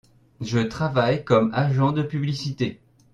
Je 0.39 0.57
travaille 0.57 1.23
comme 1.23 1.51
agent 1.53 1.91
de 1.91 2.01
publicité. 2.01 2.81